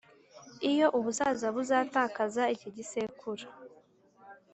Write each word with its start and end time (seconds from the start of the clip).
iyo 0.71 0.87
ubusaza 0.97 1.47
buzatakaza 1.55 2.43
iki 2.55 2.69
gisekuru, 2.77 3.45